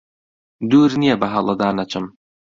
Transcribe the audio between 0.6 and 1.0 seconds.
دوور